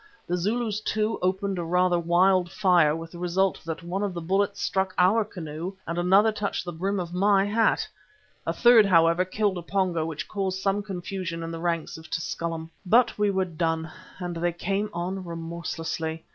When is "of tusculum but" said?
11.99-13.15